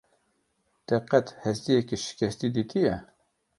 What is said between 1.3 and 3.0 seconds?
hestiyekî şikesti dîtiyî?